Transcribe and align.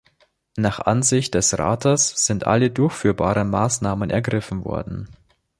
Nach 0.57 0.79
Ansicht 0.79 1.35
des 1.35 1.59
Rates 1.59 2.25
sind 2.25 2.47
alle 2.47 2.71
durchführbaren 2.71 3.47
Maßnahmen 3.51 4.09
ergriffen 4.09 4.65
worden. 4.65 5.07